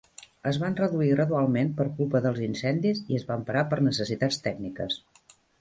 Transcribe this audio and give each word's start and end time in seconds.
Es 0.51 0.57
van 0.61 0.77
reduir 0.79 1.09
gradualment 1.15 1.69
per 1.81 1.87
culpa 2.01 2.23
dels 2.27 2.41
incendis 2.47 3.05
i 3.13 3.21
es 3.21 3.29
van 3.31 3.47
parar 3.51 3.65
per 3.75 3.81
necessitats 3.91 4.45
tècniques. 4.49 4.99